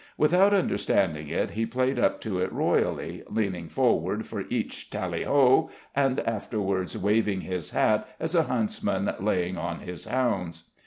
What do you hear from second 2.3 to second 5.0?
it royally, leaning forward for each